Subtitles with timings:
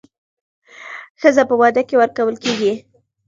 [1.21, 2.73] ښځه په واده کې ورکول کېږي